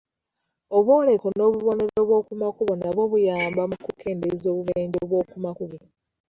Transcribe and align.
Obwoleko 0.77 1.27
n'obubonero 1.37 1.99
bw'okumakubo 2.07 2.71
nabwo 2.81 3.03
buyamba 3.11 3.61
mu 3.71 3.77
kukendeeza 3.85 4.45
obubenje 4.53 4.99
bw'okumakubo. 5.09 5.77